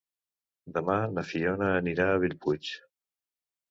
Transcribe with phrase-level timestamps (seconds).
[0.77, 2.77] Demà na Fiona anirà a Bellpuig.